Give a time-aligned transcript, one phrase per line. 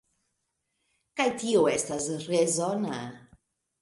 [1.21, 2.99] Kaj tio estas rezona.